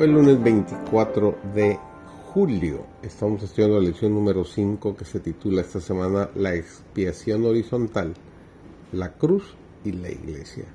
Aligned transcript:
Hoy 0.00 0.06
lunes 0.06 0.40
24 0.40 1.38
de 1.56 1.76
julio 2.32 2.86
estamos 3.02 3.42
estudiando 3.42 3.80
la 3.80 3.88
lección 3.88 4.14
número 4.14 4.44
5 4.44 4.94
que 4.94 5.04
se 5.04 5.18
titula 5.18 5.62
esta 5.62 5.80
semana 5.80 6.30
La 6.36 6.54
expiación 6.54 7.44
horizontal, 7.44 8.14
la 8.92 9.14
cruz 9.14 9.56
y 9.84 9.90
la 9.90 10.08
iglesia. 10.08 10.66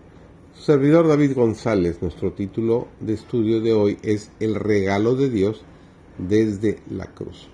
Su 0.54 0.64
servidor 0.64 1.08
David 1.08 1.36
González, 1.36 2.02
nuestro 2.02 2.34
título 2.34 2.90
de 3.00 3.14
estudio 3.14 3.62
de 3.62 3.72
hoy 3.72 3.98
es 4.04 4.30
El 4.42 4.56
regalo 4.56 5.16
de 5.16 5.30
Dios 5.30 5.62
desde 6.18 6.80
la 6.90 7.06
cruz. 7.06 7.48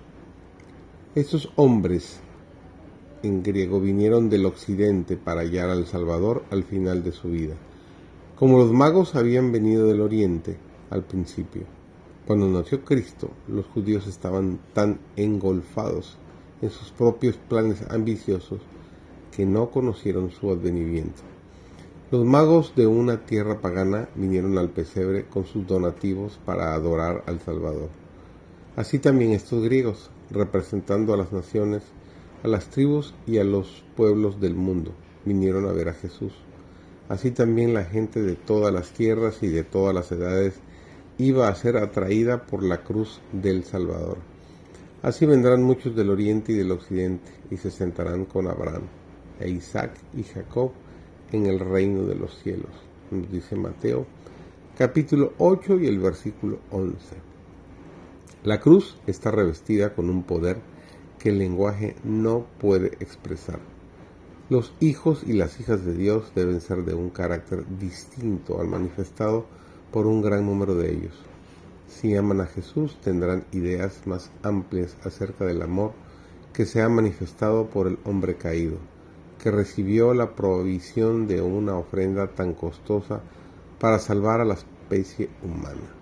Estos 1.14 1.52
hombres 1.54 2.18
en 3.22 3.44
griego 3.44 3.80
vinieron 3.80 4.28
del 4.28 4.44
occidente 4.44 5.16
para 5.16 5.42
hallar 5.42 5.70
al 5.70 5.86
Salvador 5.86 6.42
al 6.50 6.64
final 6.64 7.04
de 7.04 7.12
su 7.12 7.28
vida. 7.28 7.54
Como 8.34 8.58
los 8.58 8.72
magos 8.72 9.14
habían 9.14 9.52
venido 9.52 9.86
del 9.86 10.00
oriente, 10.00 10.56
al 10.90 11.04
principio. 11.04 11.62
Cuando 12.26 12.46
nació 12.48 12.84
Cristo, 12.84 13.30
los 13.48 13.66
judíos 13.66 14.06
estaban 14.06 14.60
tan 14.72 15.00
engolfados 15.16 16.18
en 16.62 16.70
sus 16.70 16.90
propios 16.90 17.36
planes 17.36 17.82
ambiciosos 17.90 18.60
que 19.34 19.46
no 19.46 19.70
conocieron 19.70 20.30
su 20.30 20.50
advenimiento. 20.50 21.22
Los 22.10 22.24
magos 22.24 22.74
de 22.74 22.86
una 22.86 23.24
tierra 23.24 23.60
pagana 23.60 24.08
vinieron 24.16 24.58
al 24.58 24.70
pesebre 24.70 25.26
con 25.26 25.44
sus 25.44 25.66
donativos 25.66 26.38
para 26.44 26.74
adorar 26.74 27.22
al 27.26 27.40
Salvador. 27.40 27.88
Así 28.76 28.98
también 28.98 29.32
estos 29.32 29.62
griegos, 29.62 30.10
representando 30.30 31.14
a 31.14 31.16
las 31.16 31.32
naciones, 31.32 31.84
a 32.42 32.48
las 32.48 32.68
tribus 32.70 33.14
y 33.26 33.38
a 33.38 33.44
los 33.44 33.84
pueblos 33.96 34.40
del 34.40 34.54
mundo, 34.54 34.92
vinieron 35.24 35.68
a 35.68 35.72
ver 35.72 35.88
a 35.88 35.94
Jesús. 35.94 36.32
Así 37.08 37.30
también 37.30 37.74
la 37.74 37.84
gente 37.84 38.22
de 38.22 38.36
todas 38.36 38.72
las 38.72 38.90
tierras 38.90 39.42
y 39.42 39.48
de 39.48 39.64
todas 39.64 39.94
las 39.94 40.10
edades 40.12 40.54
iba 41.22 41.48
a 41.48 41.54
ser 41.54 41.76
atraída 41.76 42.46
por 42.46 42.62
la 42.62 42.82
cruz 42.82 43.20
del 43.32 43.64
Salvador. 43.64 44.18
Así 45.02 45.26
vendrán 45.26 45.62
muchos 45.62 45.94
del 45.94 46.10
oriente 46.10 46.52
y 46.52 46.56
del 46.56 46.72
occidente 46.72 47.30
y 47.50 47.56
se 47.56 47.70
sentarán 47.70 48.24
con 48.24 48.48
Abraham, 48.48 48.84
e 49.38 49.50
Isaac 49.50 49.92
y 50.16 50.22
Jacob 50.22 50.72
en 51.32 51.46
el 51.46 51.60
reino 51.60 52.04
de 52.04 52.14
los 52.14 52.36
cielos, 52.42 52.72
nos 53.10 53.30
dice 53.30 53.56
Mateo 53.56 54.06
capítulo 54.80 55.34
8 55.36 55.78
y 55.80 55.88
el 55.88 55.98
versículo 55.98 56.60
11. 56.70 56.96
La 58.44 58.60
cruz 58.60 58.96
está 59.06 59.30
revestida 59.30 59.92
con 59.92 60.08
un 60.08 60.22
poder 60.22 60.56
que 61.18 61.28
el 61.28 61.36
lenguaje 61.38 61.96
no 62.02 62.46
puede 62.58 62.86
expresar. 63.00 63.58
Los 64.48 64.72
hijos 64.80 65.22
y 65.26 65.34
las 65.34 65.60
hijas 65.60 65.84
de 65.84 65.94
Dios 65.94 66.32
deben 66.34 66.62
ser 66.62 66.86
de 66.86 66.94
un 66.94 67.10
carácter 67.10 67.66
distinto 67.78 68.58
al 68.58 68.68
manifestado 68.68 69.44
por 69.92 70.06
un 70.06 70.22
gran 70.22 70.46
número 70.46 70.74
de 70.74 70.92
ellos. 70.92 71.14
Si 71.88 72.14
aman 72.16 72.40
a 72.40 72.46
Jesús 72.46 72.96
tendrán 73.02 73.44
ideas 73.52 74.06
más 74.06 74.30
amplias 74.42 74.96
acerca 75.04 75.44
del 75.44 75.62
amor 75.62 75.92
que 76.52 76.66
se 76.66 76.82
ha 76.82 76.88
manifestado 76.88 77.66
por 77.66 77.86
el 77.86 77.98
hombre 78.04 78.36
caído, 78.36 78.78
que 79.42 79.50
recibió 79.50 80.14
la 80.14 80.34
provisión 80.34 81.26
de 81.26 81.40
una 81.40 81.76
ofrenda 81.76 82.28
tan 82.28 82.54
costosa 82.54 83.20
para 83.78 83.98
salvar 83.98 84.40
a 84.40 84.44
la 84.44 84.54
especie 84.54 85.30
humana. 85.42 85.94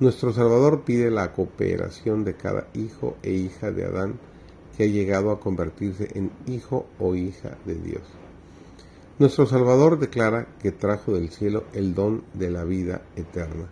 Nuestro 0.00 0.32
Salvador 0.32 0.82
pide 0.82 1.10
la 1.10 1.32
cooperación 1.32 2.24
de 2.24 2.34
cada 2.34 2.66
hijo 2.74 3.16
e 3.22 3.30
hija 3.30 3.70
de 3.70 3.84
Adán 3.84 4.18
que 4.76 4.84
ha 4.84 4.86
llegado 4.86 5.30
a 5.30 5.38
convertirse 5.38 6.08
en 6.14 6.32
hijo 6.46 6.86
o 6.98 7.14
hija 7.14 7.56
de 7.64 7.76
Dios. 7.76 8.23
Nuestro 9.16 9.46
Salvador 9.46 10.00
declara 10.00 10.48
que 10.60 10.72
trajo 10.72 11.12
del 11.12 11.30
cielo 11.30 11.62
el 11.72 11.94
don 11.94 12.24
de 12.32 12.50
la 12.50 12.64
vida 12.64 13.02
eterna. 13.14 13.68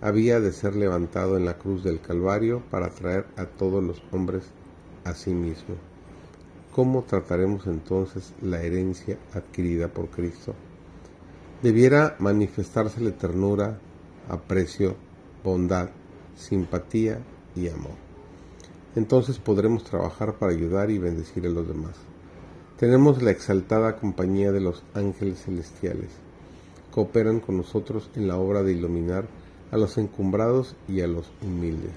Había 0.00 0.40
de 0.40 0.50
ser 0.50 0.76
levantado 0.76 1.36
en 1.36 1.44
la 1.44 1.58
cruz 1.58 1.84
del 1.84 2.00
Calvario 2.00 2.62
para 2.70 2.88
traer 2.88 3.26
a 3.36 3.44
todos 3.44 3.84
los 3.84 4.02
hombres 4.12 4.44
a 5.04 5.12
sí 5.12 5.34
mismo. 5.34 5.74
¿Cómo 6.74 7.02
trataremos 7.02 7.66
entonces 7.66 8.32
la 8.40 8.62
herencia 8.62 9.18
adquirida 9.34 9.88
por 9.88 10.08
Cristo? 10.08 10.54
Debiera 11.62 12.16
manifestársele 12.18 13.10
ternura, 13.10 13.78
aprecio, 14.30 14.96
bondad, 15.44 15.90
simpatía 16.34 17.18
y 17.54 17.68
amor. 17.68 17.96
Entonces 18.96 19.38
podremos 19.38 19.84
trabajar 19.84 20.38
para 20.38 20.52
ayudar 20.52 20.90
y 20.90 20.96
bendecir 20.96 21.44
a 21.44 21.50
los 21.50 21.68
demás. 21.68 22.11
Tenemos 22.82 23.22
la 23.22 23.30
exaltada 23.30 23.94
compañía 23.94 24.50
de 24.50 24.58
los 24.58 24.82
ángeles 24.92 25.44
celestiales. 25.44 26.08
Cooperan 26.90 27.38
con 27.38 27.56
nosotros 27.56 28.10
en 28.16 28.26
la 28.26 28.38
obra 28.38 28.64
de 28.64 28.72
iluminar 28.72 29.28
a 29.70 29.76
los 29.76 29.98
encumbrados 29.98 30.74
y 30.88 31.00
a 31.00 31.06
los 31.06 31.30
humildes. 31.42 31.92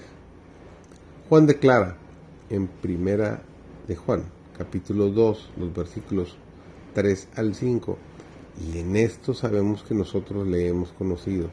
Juan 1.28 1.48
declara 1.48 1.96
en 2.50 2.68
primera 2.68 3.42
de 3.88 3.96
Juan, 3.96 4.26
capítulo 4.56 5.08
2, 5.08 5.54
los 5.56 5.74
versículos 5.74 6.36
3 6.94 7.30
al 7.34 7.56
5, 7.56 7.98
y 8.70 8.78
en 8.78 8.94
esto 8.94 9.34
sabemos 9.34 9.82
que 9.82 9.96
nosotros 9.96 10.46
le 10.46 10.68
hemos 10.68 10.92
conocido, 10.92 11.50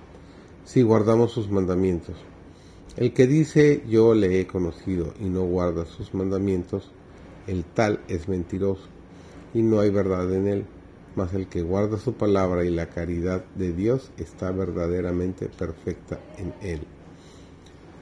si 0.63 0.83
guardamos 0.83 1.31
sus 1.31 1.50
mandamientos. 1.50 2.17
El 2.97 3.13
que 3.13 3.25
dice 3.25 3.83
yo 3.89 4.13
le 4.13 4.39
he 4.39 4.45
conocido 4.45 5.11
y 5.19 5.23
no 5.23 5.41
guarda 5.41 5.88
sus 5.88 6.13
mandamientos, 6.13 6.91
el 7.47 7.63
tal 7.63 8.00
es 8.07 8.27
mentiroso 8.27 8.94
y 9.53 9.61
no 9.61 9.79
hay 9.79 9.89
verdad 9.89 10.33
en 10.33 10.47
él, 10.47 10.65
mas 11.15 11.33
el 11.33 11.47
que 11.47 11.61
guarda 11.61 11.97
su 11.97 12.13
palabra 12.13 12.65
y 12.65 12.69
la 12.69 12.89
caridad 12.89 13.45
de 13.55 13.73
Dios 13.73 14.11
está 14.17 14.51
verdaderamente 14.51 15.47
perfecta 15.47 16.19
en 16.37 16.53
él. 16.61 16.81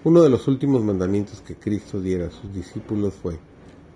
Uno 0.03 0.23
de 0.23 0.29
los 0.29 0.47
últimos 0.47 0.83
mandamientos 0.83 1.41
que 1.41 1.55
Cristo 1.55 2.01
diera 2.01 2.27
a 2.27 2.31
sus 2.31 2.53
discípulos 2.53 3.13
fue 3.13 3.37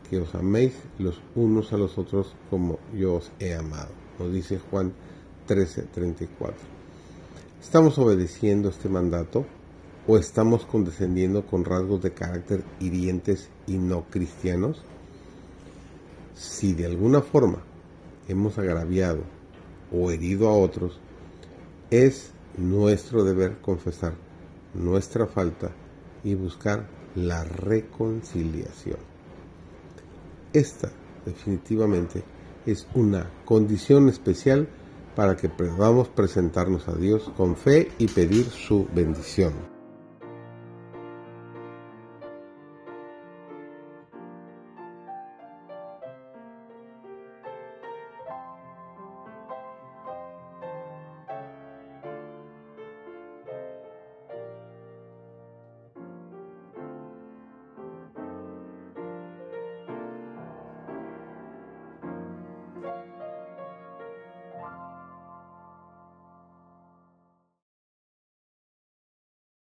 que 0.09 0.19
os 0.19 0.35
améis 0.35 0.73
los 0.99 1.19
unos 1.33 1.73
a 1.73 1.77
los 1.77 1.97
otros 1.97 2.35
como 2.49 2.77
yo 2.93 3.16
os 3.16 3.31
he 3.39 3.55
amado. 3.55 3.89
Nos 4.19 4.31
dice 4.31 4.59
Juan 4.69 4.93
13:34. 5.47 6.53
¿Estamos 7.61 7.97
obedeciendo 7.97 8.69
este 8.69 8.89
mandato 8.89 9.45
o 10.07 10.17
estamos 10.17 10.66
condescendiendo 10.66 11.47
con 11.47 11.66
rasgos 11.66 12.03
de 12.03 12.13
carácter 12.13 12.63
hirientes 12.79 13.49
y 13.66 13.77
no 13.79 14.05
cristianos? 14.11 14.83
Si 16.35 16.73
de 16.73 16.85
alguna 16.85 17.22
forma 17.22 17.63
hemos 18.28 18.57
agraviado 18.57 19.23
o 19.91 20.12
herido 20.12 20.50
a 20.50 20.53
otros, 20.53 21.00
es 21.90 22.31
nuestro 22.57 23.23
deber 23.23 23.62
confesar 23.62 24.13
nuestra 24.73 25.25
falta 25.25 25.72
y 26.23 26.35
buscar 26.35 26.88
la 27.16 27.44
reconciliación. 27.44 28.97
Esta 30.51 30.91
definitivamente 31.25 32.23
es 32.66 32.88
una 32.94 33.31
condición 33.46 34.09
especial 34.09 34.67
para 35.16 35.38
que 35.38 35.50
podamos 35.50 36.09
presentarnos 36.09 36.88
a 36.90 36.96
Dios 36.96 37.31
con 37.38 37.56
fe 37.56 37.90
y 37.97 38.07
pedir 38.07 38.46
su 38.46 38.88
bendición. 38.94 39.75